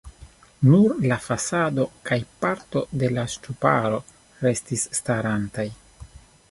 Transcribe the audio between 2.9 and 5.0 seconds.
de la ŝtuparo restis